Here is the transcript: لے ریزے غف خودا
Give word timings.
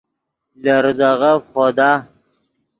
لے 0.61 0.73
ریزے 0.83 1.09
غف 1.19 1.41
خودا 1.51 1.89